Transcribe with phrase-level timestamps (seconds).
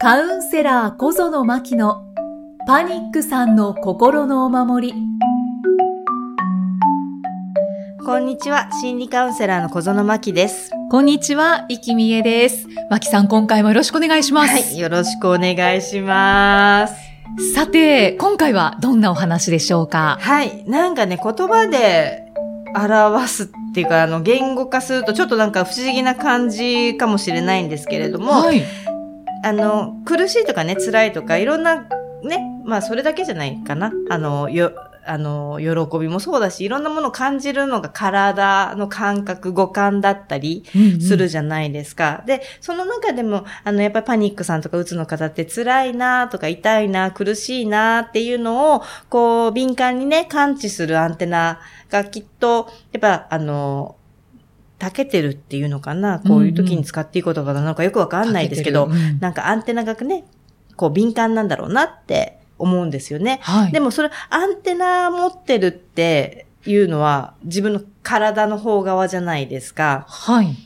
[0.00, 2.04] カウンセラー小園真希の
[2.68, 4.94] パニックさんの心のお守り。
[8.06, 10.70] こんにちは、心理カウンセラーの小園真希です。
[10.88, 12.68] こんにちは、生きみえです。
[12.88, 14.52] 真希さん、今回もよろしくお願いします。
[14.52, 16.94] はい、よろしくお願いします。
[17.56, 20.18] さて、今回はどんなお話でしょうか？
[20.20, 22.22] はい、なんかね、言葉で
[22.76, 28.62] 表すっていうか、あの、言語化するとちょっとなんか不思議な感じかもしれないんですけれども、はい。
[29.44, 31.86] あの、苦しいとかね、辛いとか、いろんな、
[32.22, 33.92] ね、まあそれだけじゃないかな。
[34.10, 34.72] あの、よ、
[35.08, 40.64] あの、喜びもそうだし、いろんなものを感じるのが体の感覚、五感だったり
[41.00, 42.22] するじゃないですか。
[42.26, 51.60] で、その中でも、あの、やっぱりパニックさんとかうつの方って辛いなとか痛いな、苦しいなっていうのを、こう、敏感にね、感知するアンテナ
[51.90, 53.96] がきっと、やっぱ、あの、
[54.78, 56.20] たけてるっていうのかな？
[56.20, 60.24] こういう時に使っていい言葉なのかよくわかんないですけど、うんなんかアンテナがね、
[60.76, 63.40] こう敏感なんだろうなって思うんですよね。
[63.42, 63.72] はい。
[63.72, 70.06] でもそれ、アンテナ持ってるっていうのは自分の体の方側じゃないですか。
[70.08, 70.56] はい。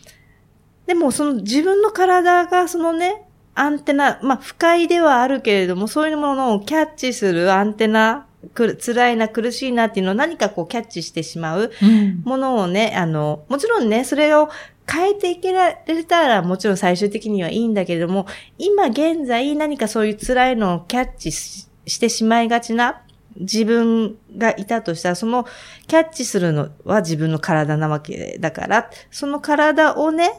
[0.87, 12.23] でもその自分の体がそのね、アンテナ、まあ不快ではあるけれども、そういうものをキャッチするアンテナ、くる辛いな、苦しいなっていうのを何かこうキャッチしてしまううん。
[12.25, 14.49] ものをね、あの、もちろんね、それを
[14.91, 18.27] 変えていけられたらもちろん最終的にはいいんだけれども、
[18.59, 23.03] 今現在何かそういう辛いのをキャッチししてしまいがちな
[23.37, 25.47] 自分がいたとしたら、その
[25.87, 30.31] キャッチするのは自分の体なわけだから、その体をね、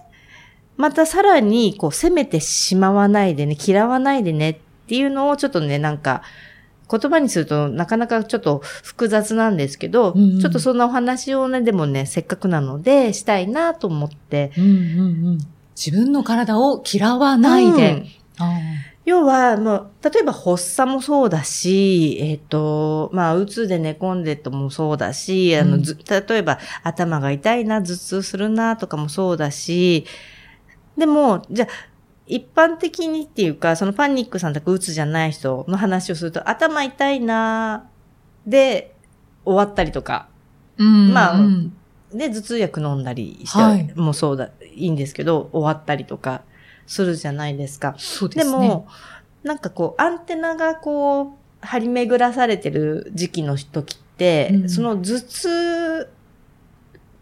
[0.77, 6.23] またさらにこう責めてしまわないでね、嫌わないでねっていうのをちょっとね、なんか、
[6.89, 14.51] 言葉にするとなかなかちょっと複雑なんですけど、うんうんちょっとそんなお話をね、でもね、せっかくなのでしたいなと思って。
[14.57, 14.71] うんうんう
[15.31, 15.39] ん。
[15.75, 17.91] 自分の体を嫌わないで。
[17.91, 18.07] うん
[18.39, 18.59] あ
[19.05, 30.05] 要は、もう、例えば発作もそうだし、えっ、と、まあ、うつで寝込んでともそうだし、あの、うんず例えば頭が痛いな、頭痛するな、とかもそうだし、
[30.97, 31.92] でも、じゃあ
[32.25, 37.89] 一般的にっていうか、そのパニックさんとかうつじゃない人の話をすると、頭痛いな、
[38.47, 38.95] で、
[39.45, 41.75] 終わったりとか、ーうんまあうん
[42.13, 46.43] で、頭痛薬飲んだりして、はいもうそうだ、いいんですけど、終わったりとか
[46.85, 47.95] するじゃないですか。
[47.97, 48.43] そうでね。
[48.43, 48.87] ですも、
[49.43, 51.27] なんかこう、アンテナがこう、
[51.61, 56.09] 張り巡らされてる時期の時って、うんその頭痛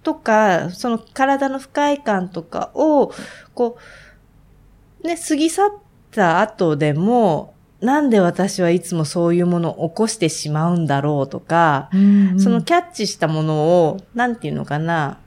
[0.03, 3.13] とか、その体の不快感とかを、
[3.53, 3.81] こう、
[5.03, 5.71] ね、過ぎ去っ
[6.11, 12.39] た後でも、なんで私はいつもそういうものを起こしてしまうんだろうとか、うんうん。
[12.39, 15.17] そのキャッチしたものを、なんていうのかな、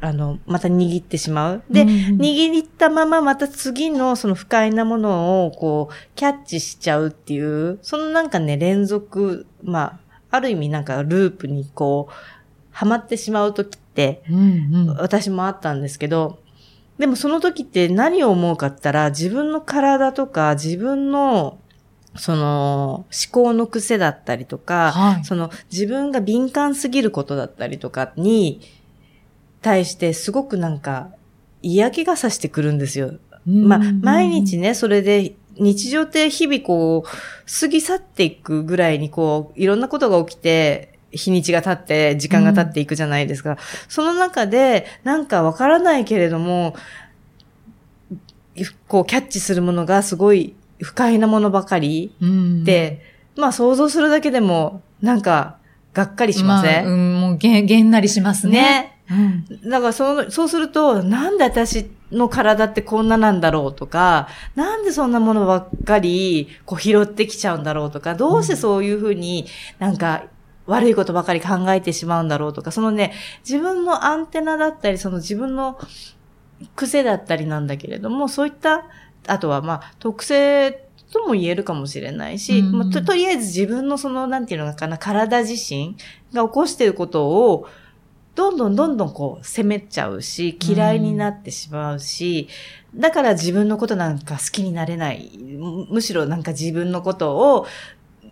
[0.00, 1.62] あの、また握ってしまう。
[1.68, 1.94] で、うんうん。
[2.20, 9.98] 握ったまままた次のその不快なものをこう、キャッチしちゃうっていう、そのなんかね、連続、まあ、
[10.30, 12.12] ある意味なんかループにこう、
[12.70, 14.38] はまってしまう時って、うん
[14.72, 14.96] うん。
[14.98, 16.38] 私もあったんですけど、
[16.98, 21.58] でもその時って何を思うかったら、自分の体とか自分の、
[22.16, 28.60] その、思考の癖だったりとか、はいその自分が敏感すぎることだったりとかに
[29.62, 31.10] 対してすごくなんか
[31.62, 33.14] 嫌気がさしてくるんですよ。
[33.46, 43.56] まあ、毎日ね、それで日常って日々こう、過ぎ去っていくぐらいにこう、いろんなことが起きて、日にちが経って、時間が経っていくじゃないですか。
[43.88, 46.74] その中で、なんかわからないけれども、
[48.88, 53.02] こう、キャッチするものがすごい不快なものばかりうんで、
[53.36, 55.58] まあ想像するだけでも、なんか、
[55.94, 58.52] がっかりしません、あうん、もうげん、げんなりしますね。
[58.52, 58.94] ね。
[59.10, 69.46] うんだからそう、そうすると、なんで私の体ってこんななんだろうとか、なんでそんなものばっかり、こう拾ってきちゃうんだろうとか、どうしてそういうふうに
[69.78, 70.24] なんか、
[70.68, 73.14] 悪いことばかり考えてしまうんだろうとか、そのね、
[73.48, 75.78] 自分のアンテナだったり、その自分の
[76.76, 78.84] 癖だったりなんだけれども、そういった、
[79.26, 85.96] あとはまあ、特性とも言えるかもしれないし、うんまあととりあえず自分のその、なんていうのかな、体自身
[86.34, 87.66] が起こしていることを、
[88.34, 92.48] どんどんどんどんこう責めちゃうし、嫌いになってしまうし、
[92.94, 95.30] だから自分のことなんか好きになれない。
[95.38, 97.66] むむしろなんか自分のことを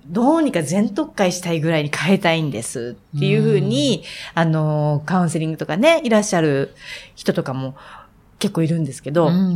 [0.08, 4.04] どうにか全特会したいぐらいに変えたいんですっていうふうに、
[4.34, 6.74] あの、カウンセリングとかね、いらっしゃる
[7.14, 7.76] 人とかも
[8.38, 9.48] 結構いるんですけど、うんうんう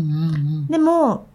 [0.63, 0.67] ん。
[0.67, 1.27] でも、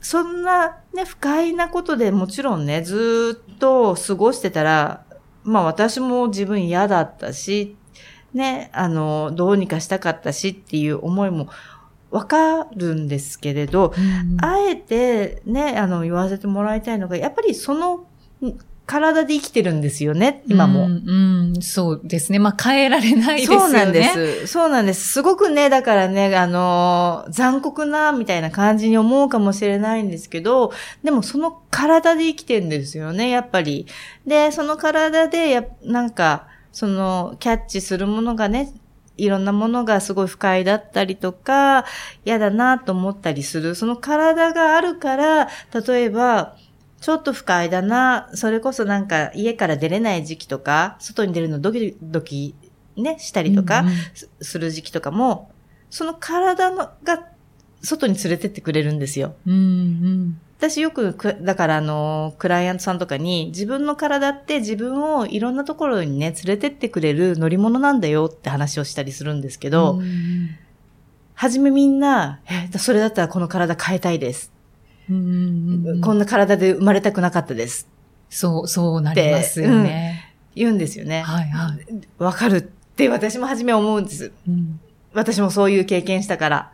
[0.00, 5.04] そんなね、不快なことでもちろんね、ずーっと過ごしてたら、
[5.42, 7.76] まあ私も自分嫌だったし、
[8.32, 11.48] ね、あの、どうにかしたかったしっていう思いも
[12.10, 14.36] わかるんですけれど、うん。
[14.44, 18.06] あえてね、あの、言わせてもらいたいのが、やっぱりその、
[18.86, 20.86] 体で生きてるんですよね、今も。
[20.86, 22.38] うん、うんそうですね。
[22.38, 23.60] まあ、変えられないですよね。
[23.60, 24.46] そうなんです。
[24.46, 25.08] そうなんです。
[25.08, 33.86] すごくね、だからね、あのー残酷な、みたいな感じに思うかもしれないんですけど、でもその体で生きてるんですよね、やっぱり。
[34.26, 38.74] で、その体で、や、なんか、その、キャッチするものがね、
[39.16, 41.86] いろんなものがすごい不快だったりとか、
[42.24, 43.74] 嫌だなと思ったりする。
[43.74, 45.48] その体があるから、
[45.86, 46.56] 例えば、
[47.04, 52.54] ちょっと不快だな、それこそなんか家から出れない時期とか、外に出るのドキドキ
[52.96, 55.50] ね、したりとか、うんうんすする時期とかも、
[55.90, 57.26] その体のが
[57.82, 59.34] 外に連れてってくれるんですよ。
[59.46, 70.56] うんうん私よくく、だからあの、クライアントさんとかに、自分の体って自分をいろんなところにね、連れてってくれる乗り物なんだよって話をしたりするんですけど、うん
[71.34, 74.53] はじめみんな、え、それだったらこの体変えたいです。
[75.10, 77.88] うんうんうんこんな体で生まれたくなかったです。
[78.30, 80.34] そう、そうなりますよね。
[80.54, 81.22] 言うんですよね。
[81.22, 81.78] はいはい。
[82.18, 84.32] わかるって私も初め思うんです。
[84.48, 84.80] うん
[85.14, 86.72] 私もそういう経験したから。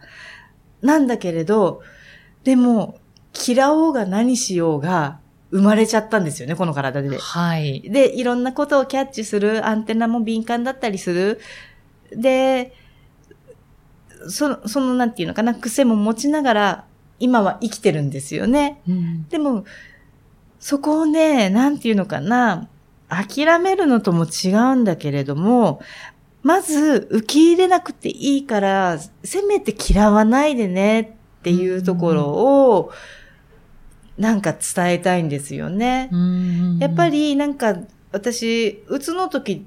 [0.82, 1.82] なんだけれど、
[2.42, 2.98] でも、
[3.46, 7.18] 嫌おうが何しようが、生まれちゃったんですよね、この体で。
[7.18, 7.82] はい。
[7.82, 11.40] で、いろんなことをキャッチする、アンテナも敏感だったりする。
[12.12, 12.72] で、
[14.28, 16.84] その、その、なんていうのかな、癖も持ちながら、
[17.20, 18.80] 今は生きてるんですよね。
[18.88, 19.64] うんでも、
[20.58, 22.68] そこをね、なんていうのかな、
[23.08, 25.80] 諦めるのとも違うんだけれども、
[26.42, 32.92] まず受け入れなくていいから、せめて嫌わないでねっていうところを、
[34.18, 36.08] なんか伝えたいんですよね。
[36.12, 37.76] うんやっぱ、りなんか
[38.12, 39.66] 私、うつの時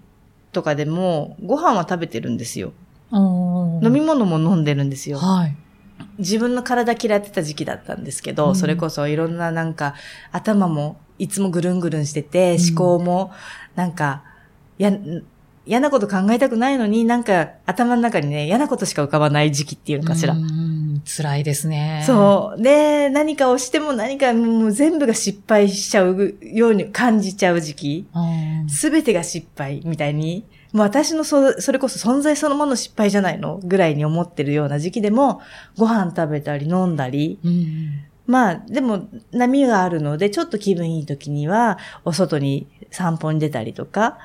[0.51, 2.73] とかでもご飯は食べてるんですよ。
[3.11, 5.17] 飲飲み物も飲んでるんですよ。
[5.17, 5.55] はい。
[6.17, 9.95] 自分の体嫌ってた時期だったんですけど、うんそれこそいろんななんか
[10.31, 13.31] 頭もいつもぐるんぐるんしてて、うん思考も
[13.75, 14.23] なんか、
[14.77, 14.91] や、
[15.65, 20.33] 嫌なこと考えたくないのになんか頭の中にね、嫌なことしか浮かばない時期っていうのかしら。
[20.33, 22.03] うん辛いですね。
[22.05, 22.61] そう。
[22.61, 28.07] で、何かをしても何かもう全部が失敗しちゃうように感じちゃう時期。
[28.13, 28.69] うん。
[28.69, 33.59] すべてが失敗みたいに、私のそそれこそ存在そのもの失敗じゃないの？
[33.63, 35.41] ぐらいに思ってるような時期でも、
[35.77, 44.17] ご飯食べたり飲んだり、うんまあ、でも波があるので、ちょっと気分いい時には、お外に散歩に出たりとか、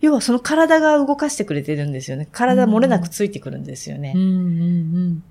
[0.00, 2.28] 要はその体が動かしてくれてるんですよね。
[2.30, 4.14] 体漏れなくついてくるんですよね。
[4.16, 5.22] うんうん。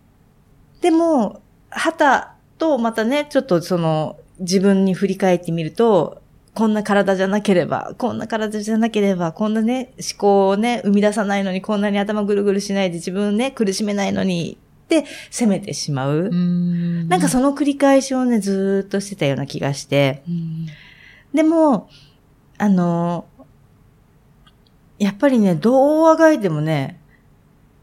[0.82, 6.22] でも、旗とまたね、ちょっとその、自分に振り返ってみると、
[6.58, 16.30] こんな体じゃなければ、こんな体じゃなければ、こんなね、思考をね、生み出さないのに、こんなに頭ぐるぐるしないで自分ね、苦しめないのに、って責めてしまう。
[16.32, 17.08] うん。
[17.10, 20.24] なんかその繰り返しをね、ずーっとしてたような気がして。
[20.28, 20.66] うん
[21.32, 21.90] でも、
[22.58, 23.26] あの、
[24.98, 26.97] やっぱりね、どうあがいてもね、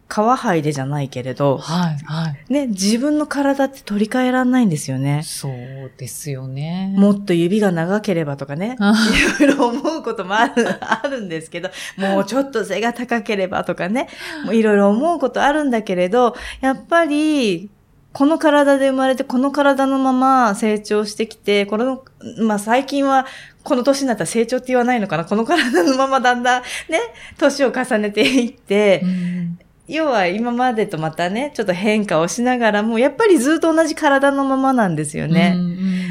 [0.09, 2.53] 皮剥いでじゃないけれど、はいはい。
[2.53, 5.23] ね、自分の体って取り替えらんないんですよね。
[5.25, 6.95] そうですよね。
[6.97, 8.95] もっと指が長ければとかね、あ
[9.41, 14.09] いろいろ思うこともある、 あるんですけど、もうちょっと背が高ければとかね、
[14.53, 17.71] いろいろ思うことあるんだけれど、やっぱり、
[18.13, 22.05] この体で生まれて、この体のまま成長してきて、この、
[22.39, 23.27] まあ最近は、
[23.65, 26.69] この年になったら成長って言わないのかなこの体のままだんだんね、
[27.39, 35.55] 年を重ねていって、うん要は今までとまたね、ちょっと変化をしながらも、やっぱりずっと同じ体のままなんですよね。
[35.57, 36.05] うんうん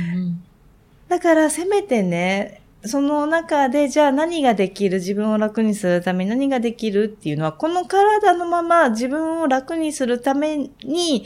[1.10, 11.26] だからせめてね、その中でじゃあ何ができる自分を楽にするために何ができるっていうのは、この体のまま自分を楽にするために、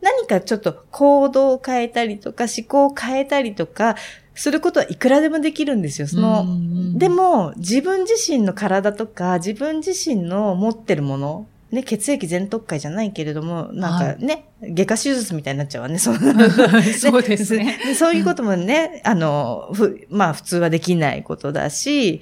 [0.00, 3.96] 何かちょっと行動を変えたりとか思考を変えたりとか、
[4.36, 6.06] することはいくらでもできるんですよ。
[6.06, 6.50] その、うんう
[6.92, 16.50] んでも、自分自身の体とか、自分自身の持ってるもの、ね、血液全特会じゃないけれども、なんかね、外科手術みたいになっちゃうわね、そんな。
[16.98, 17.78] そうですね。
[17.84, 22.20] でそういうこともね、あの、ふ、まあ普通はできないことだし、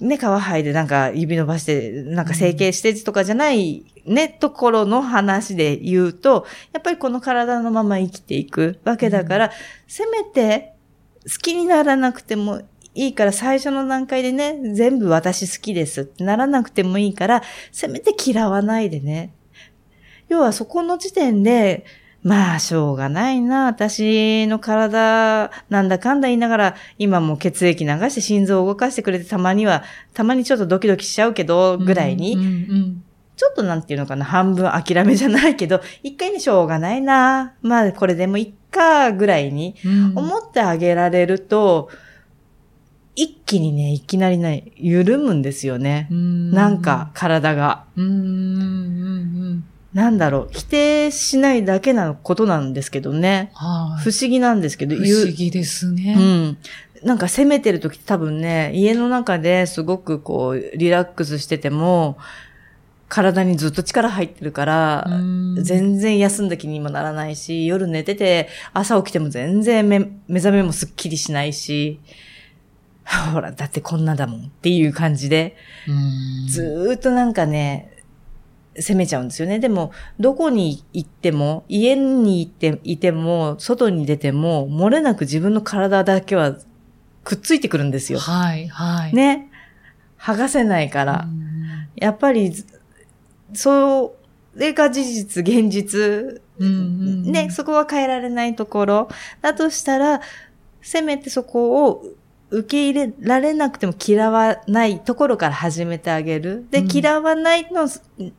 [0.00, 9.52] ね、皮剥いでなんか指伸ばして、なんか整形してとかじゃないね、ところの話で言うと、やっぱりこの体のまま生きていくわけだから、
[9.88, 10.74] せめて
[11.24, 12.62] 好きにならなくても
[12.94, 19.32] いいから最初の段階でね、全部私好きですってならなくてもいいから、せめて嫌わないでね。
[20.28, 21.84] 要はそこの時点で、
[22.22, 23.66] まあ、しょうがないな。
[23.66, 29.82] 私の体、なんだかんだ言いながら、今も血液流して心臓を動かしてくれて、たまには、
[30.14, 37.54] たまにちょっとドキドキしちゃうけど、ぐらいに、うんうんちょっとなんていうのかな、半分諦めじゃないけど、一回にしょうがないな。
[37.62, 41.88] まあ、これでもいっか、ぐらいにうん思ってあげられると、
[43.14, 46.08] 一気にね、いきなりね、緩むんですよね。
[46.10, 47.84] なんか、、体が。
[47.96, 48.18] うんうんう
[49.54, 49.64] ん
[49.94, 53.50] なんだろう、否定しないだけなことなんですけどね。
[53.52, 56.16] はい不思議なんですけど、不思議ですね。
[56.16, 56.58] うん。
[57.06, 62.16] なんか攻めてる時多分ね、家の中ですごくこう、リラックスしてても、
[63.08, 72.00] 体にずっと力入ってるから、うん全然休んだ気にもならないし、夜寝てて、朝起きても全然目目覚めもすっきりしないし、
[73.04, 75.56] ほら、だってこんなだもんっていう感じで、
[75.88, 77.90] うんずーっとなんかね、
[78.76, 79.58] 攻めちゃうんですよね。
[79.58, 86.56] でも、どこに行っても、家に行っていても、外に出ても、漏れなく自分の体だけは
[87.24, 88.18] くっついてくるんですよ。
[88.18, 89.14] はい、はい。
[89.14, 89.50] ね。
[90.18, 91.26] 剥がせないから。
[91.26, 91.52] うん
[91.96, 92.66] やっぱりず、
[93.54, 94.16] そ
[94.54, 96.42] れが事実、現実。
[96.58, 96.74] うんうんう
[97.28, 99.08] んね、そこは変えられないところ。
[99.40, 100.20] だとしたら、
[100.80, 102.04] せめてそこを
[102.52, 106.66] 受け入れられなくても嫌わないところから始めてあげる。
[106.70, 107.88] で、うん嫌わないの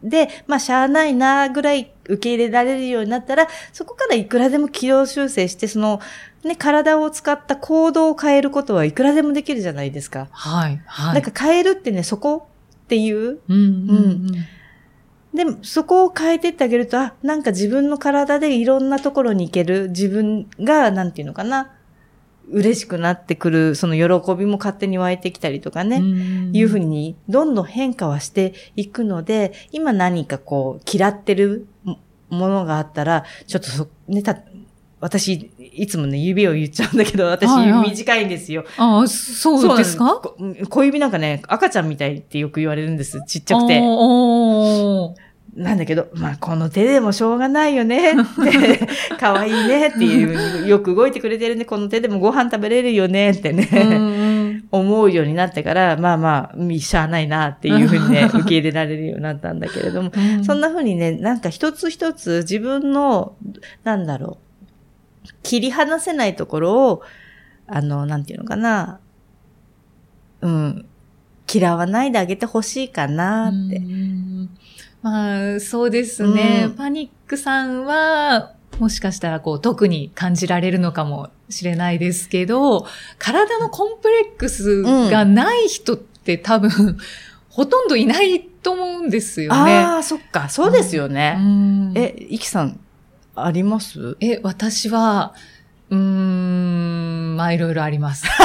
[0.04, 6.00] で、まあ、しゃあないなぐらい受け入れられるようになったら、そこからいくらでも軌道修正して、その、
[6.44, 10.28] ね、体を使った行動を変えることはいくらでもできるじゃないですか。
[10.32, 11.14] はい、はい。
[11.16, 12.48] なんか変えるってね、そこ
[12.84, 14.32] っていううん、うん、
[15.34, 21.72] でも、そこを変えてってあげると、あ、なんか自分の体でいろんなところに行ける、自分が、なんていうのかな、
[22.52, 31.98] 嬉しくなってくる、その喜びも勝手に湧いてきたりとかね、ねいうふうに、どんどん変化はしていくので、今何かこう、嫌ってるも
[32.30, 34.38] ものがあったら、ちょっとそ、ね、た、
[35.00, 38.66] 私、いつもね、指を言っちゃうんだけど、私、短いんですよ。
[38.78, 40.22] ああ、そうですか？
[40.70, 43.22] 小指なんかね、赤ちゃんみたいってよく言われるんです。
[43.28, 43.80] ちっちゃくて。
[45.56, 48.88] なんだけど、まあ、この手でもしょうがないよねって、
[49.20, 60.44] 可愛いねっていう、よく動いてくれてるね、この手でもご飯食べれるよねってね、う思うようになってから、まあまあ、みしゃあないなっていうふうにね、 受け入れられるようになったんだけれども、うん。
[60.44, 63.36] そんなふうにね、なんか一つ一つ自分の、
[63.84, 64.40] なんだろ
[65.26, 67.02] う、切り離せないところを、
[67.68, 69.00] あの、なんていうのかな、
[70.42, 70.86] うん、
[71.54, 73.78] 嫌わないであげてほしいかなって。
[73.78, 74.50] うん
[75.04, 76.64] まあ、そうですね。
[76.66, 82.88] うんパニックさんは、もしかしたらこう特に感じられるのかもしれないですけど、
[83.20, 84.82] 体のコンプレックス
[85.12, 86.98] がない人って多分、
[87.50, 89.78] ほとんどいないと思うんですよね。
[89.78, 91.36] ああ、そっか、そうですよね。
[91.38, 92.80] うんえ、イキさん、
[93.36, 94.18] あります？
[94.22, 95.36] え、私は、
[95.92, 98.26] うーん、まあいろいろあります。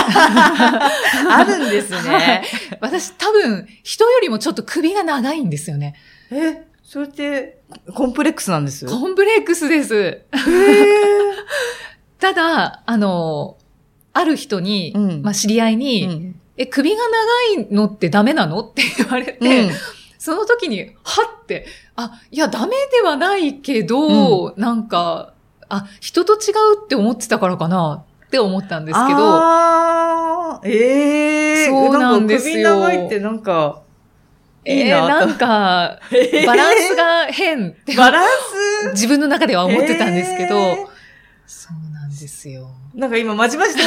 [1.31, 2.43] あるんですね。
[2.81, 5.95] 私多分、人よりもちょっと首が長いんですよね。
[6.31, 7.63] え、それって、
[7.95, 8.87] コンプレックスなんです？
[8.87, 9.95] コンプレックスです。
[9.95, 10.27] へ
[12.19, 13.57] ただ、あの、
[14.13, 15.23] ある人に、うん。
[15.23, 16.41] まあ知り合いーに、うん。
[16.57, 17.03] え、首が
[17.55, 18.61] 長いのってダメなの？
[18.61, 19.71] って 言われて、うん。
[20.19, 25.35] その時に、はって、あ、いや、ダメではないけど、なんか、
[25.69, 26.37] あ、人と違
[26.75, 30.69] うって思ってたからかなって思ったんですけど、あー。
[30.69, 32.55] ええそうなんですよ。
[32.55, 33.83] 首長いってなんか、
[34.65, 35.99] えーなんか、
[36.47, 38.29] バランスが変って、バラン
[38.87, 38.91] ス？
[38.93, 40.87] 自分の中では思ってたんですけど、えー
[41.51, 42.69] そうなんですよ。
[42.95, 43.83] なんか今、まじまじで。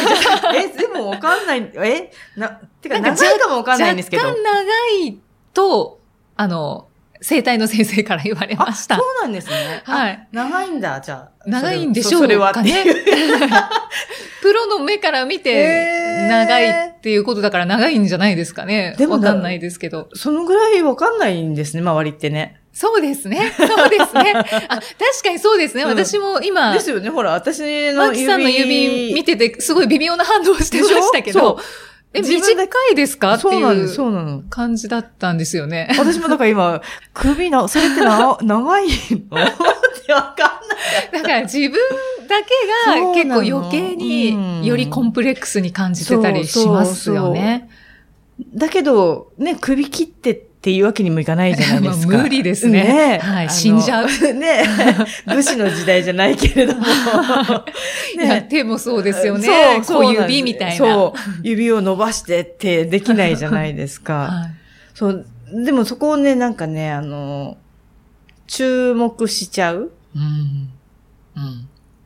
[0.55, 1.71] え、でもわかんない。
[1.75, 2.11] え？
[2.35, 2.49] な、
[2.81, 4.23] てか長いかもわかんないんですけど。
[4.25, 4.61] 若干長
[5.05, 5.19] い
[5.53, 5.99] と、
[6.35, 6.87] あの、
[7.21, 8.97] 生体の先生から言われまあ、した。
[8.97, 9.81] そうなんですね。
[9.85, 10.27] はいあ。
[10.31, 11.31] 長いんだ、じゃあ。
[11.45, 12.83] 長いんでしょうそれはかね。
[14.41, 18.95] プロの目から見て長いっていうことだから長いんじゃないですかね。
[18.97, 20.09] でもわかんないですけど。
[20.13, 22.61] そのぐらいわかんないんですね、周りってね。
[22.73, 23.53] そうですね。
[23.55, 24.33] そうですね。
[24.33, 24.85] あ、確
[25.23, 25.83] かにそうですね。
[25.83, 27.97] うん私も今、ですよね、ほら、私の指。
[27.97, 31.59] マキさんの指見てて、すごい微妙な反応してましたけど、
[32.13, 33.35] え、短いですか？
[33.35, 34.43] っていうそうなの。
[34.49, 35.87] 感じだったんですよね。
[35.97, 36.81] 私もだから今、
[37.13, 38.91] 首な、それってな、長いの？
[39.47, 39.51] っ
[40.05, 41.21] てわかんない。
[41.21, 41.71] だから自分
[42.27, 47.69] だけが結構余計うんによりコンプレックスに感じてたりしますよね。
[48.53, 52.13] だけど、ね、首切ってっていうわけにもいかないじゃないですか。
[52.13, 54.07] まあ無理ですねはい死んじゃう。
[54.33, 54.63] ね
[55.25, 56.85] 武士の時代じゃないけれども。
[58.15, 59.47] いや、手もそうですよね。
[59.83, 60.75] そうそう指みたいな。
[60.77, 61.19] そう。
[61.43, 64.13] 指を伸ばしてってできないじゃないですか。
[64.13, 64.61] はい
[64.93, 65.25] そう。
[65.51, 67.57] でもそこをね、なんかね、あの、
[68.47, 70.69] 注目しちゃううん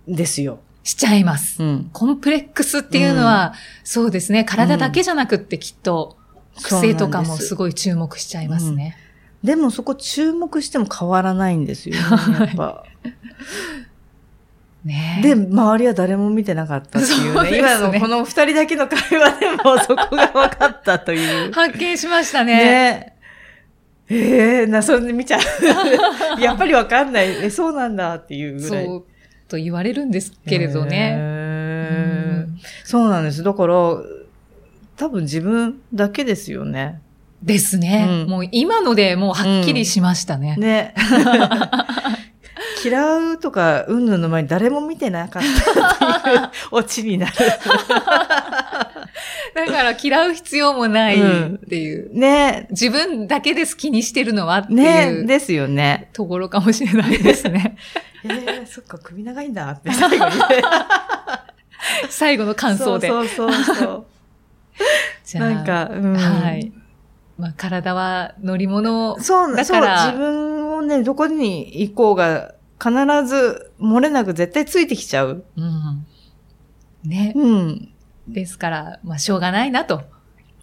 [0.08, 0.60] うんんですよ。
[0.84, 1.62] しちゃいます。
[1.62, 1.90] うん。
[1.92, 4.44] コンプレックスっていうのは、そうですね。
[4.44, 6.16] 体だけじゃなくってきっと、
[6.62, 7.74] 癖とかもすごい。
[7.74, 8.98] 注目しちゃいますね。
[9.44, 12.02] でもそこ注目しても変わらないんですよ、ね。
[12.40, 12.84] やっぱ。
[14.84, 17.34] ねで、周りは誰も見てなかったっていうね。
[17.34, 21.52] そうね今のこの二人だけの会話でもそこが分かったという。
[21.58, 22.54] 発見しましたね。
[22.54, 23.16] ね
[24.08, 25.42] ええな、それで見ちゃう。
[26.40, 27.46] やっぱり分かんない。
[27.46, 28.86] え、そうなんだっていうぐらい。
[28.86, 29.06] そう
[29.48, 32.46] と言われるんですけれどね。
[32.84, 33.42] そうなんです。
[33.44, 33.98] だから、
[34.98, 37.02] 多分自分だけですよね。
[37.42, 40.56] ですね、うんもう今のでもうはっきりしましたね。
[40.58, 40.96] ね。
[42.84, 47.34] 嫌うとか、うんぬんの前に誰も見てなかったっていうオチになる。
[49.56, 51.24] だから嫌う必要もないっ
[51.68, 52.18] ていう。
[52.18, 52.68] ね。
[52.72, 55.22] 自分だけです気にしてるのはっていね。
[55.24, 56.10] うですよね。
[56.14, 57.78] ところかもしれないですね。
[58.24, 60.46] えー、そっか、首長いんだって最後にね。
[62.10, 63.08] 最後の感想で。
[63.08, 64.06] そうそうそうそう。
[65.24, 66.16] じゃあなんか、うん。
[66.16, 66.72] はい。
[67.38, 72.92] まあ、体は乗り物そうな、そう、だから自分をね、どこに行こうが、必
[73.26, 75.44] ず漏れなく絶対ついてきちゃう。
[75.56, 76.06] うん。
[77.04, 77.34] ね。
[77.36, 77.92] うん。
[78.28, 80.04] ですから、まあ、しょうがないなと。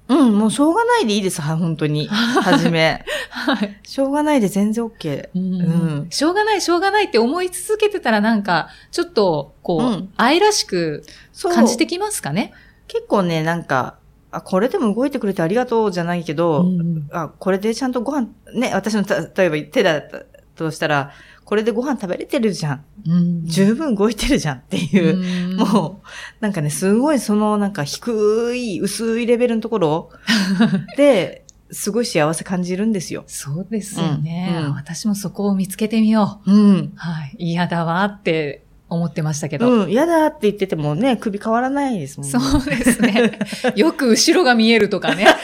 [0.09, 2.07] うん、もうしょうがないでいいです、は本当に。
[2.11, 3.04] はじめ。
[3.31, 3.81] はい。
[3.83, 5.28] しょうがないで全然 OK。
[5.35, 11.54] うんしょうがない、しょうがないって思い続けてたらなんか、ちょっと、こう、うん愛らしくそう。
[11.54, 12.52] 感じてきますかね？
[12.88, 13.97] 結構ね、なんか、
[14.33, 20.25] あ、これでも動いてくれてありがとうじゃないけど、うんあ、これでちゃんとご飯、ね、私のた、例えば手だった
[20.57, 21.12] としたら、
[21.45, 22.85] これでご飯食べれてるじゃん。
[23.07, 25.51] うん十分動いてるじゃんっていう。
[25.51, 26.07] うんもう、
[26.41, 30.11] なんかね、すごいそのなんか低い、薄いレベルのところ
[30.97, 33.25] で、すごい幸せ感じるんですよ。
[33.27, 36.53] そうですよね、うんうん私もそこを見つけてみよう。
[36.53, 36.93] うん。
[36.97, 37.37] はい。
[37.39, 39.85] 嫌だわって思ってましたけど。
[39.85, 42.39] うん、嫌だって言っててもね、首変わらないですもんね。
[42.39, 43.39] そうですね。
[43.77, 45.27] よく後ろが見えるとかね。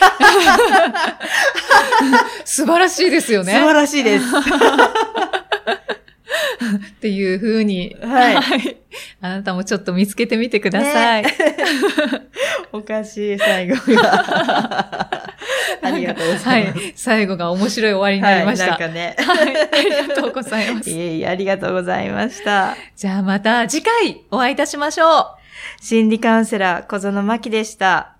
[2.45, 3.53] 素晴らしいですよね。
[3.53, 4.25] 素晴らしいです。
[6.69, 8.37] っていう風に、はい
[9.21, 11.25] あなたもちょっと見つけてみてください。
[12.73, 15.37] おかしい、最後が。
[15.83, 16.79] ありがとうございます。
[16.79, 16.93] はい。
[16.97, 18.73] 最後が面白い終わりになりました。
[18.73, 19.17] はい、なんかね。
[19.19, 19.69] はい。
[19.71, 20.99] ありがとうございますい。
[20.99, 22.77] えいえ、ありがとうございました。
[22.97, 25.27] じゃあまた次回お会いいたしましょう。
[25.81, 28.15] 心理カウンセラー、小園真希でした。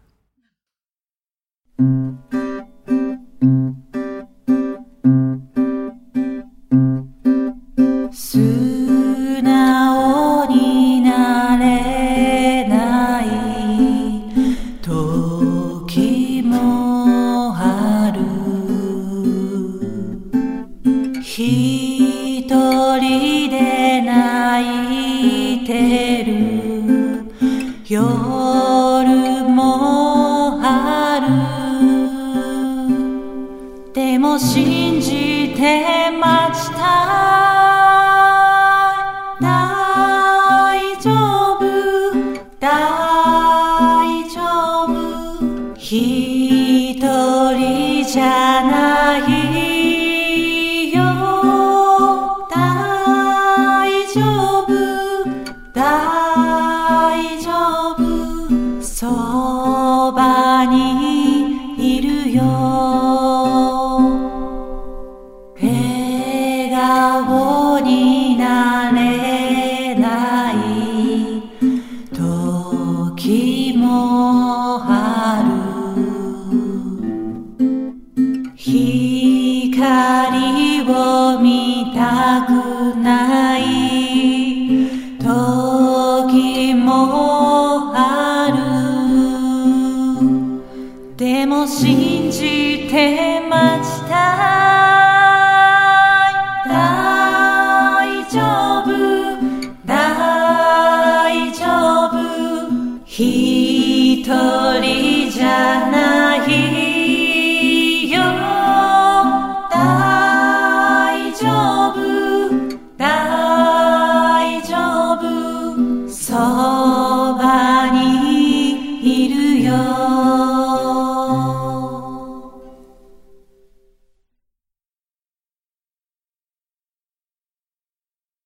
[91.99, 94.68] 信じてました